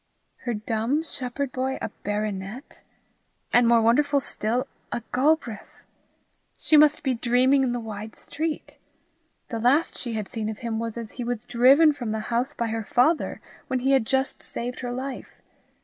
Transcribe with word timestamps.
Her 0.45 0.55
dumb 0.55 1.03
shepherd 1.03 1.51
boy 1.51 1.77
a 1.79 1.89
baronet! 2.03 2.81
and, 3.53 3.67
more 3.67 3.83
wonderful 3.83 4.19
still, 4.19 4.65
a 4.91 5.03
Galbraith! 5.13 5.83
She 6.57 6.75
must 6.75 7.03
be 7.03 7.13
dreaming 7.13 7.61
in 7.61 7.71
the 7.71 7.79
wide 7.79 8.15
street! 8.15 8.79
The 9.49 9.59
last 9.59 9.95
she 9.99 10.13
had 10.13 10.27
seen 10.27 10.49
of 10.49 10.57
him 10.65 10.79
was 10.79 10.97
as 10.97 11.11
he 11.11 11.23
was 11.23 11.45
driven 11.45 11.93
from 11.93 12.13
the 12.13 12.19
house 12.33 12.55
by 12.55 12.69
her 12.69 12.83
father, 12.83 13.41
when 13.67 13.81
he 13.81 13.91
had 13.91 14.07
just 14.07 14.41
saved 14.41 14.79
her 14.79 14.91
life. 14.91 15.39